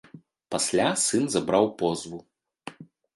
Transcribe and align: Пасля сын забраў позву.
Пасля 0.53 0.87
сын 1.01 1.27
забраў 1.35 1.65
позву. 1.83 2.19